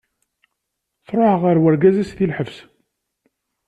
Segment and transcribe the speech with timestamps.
[1.07, 2.57] Truḥ ɣer urgaz-is di lḥebs.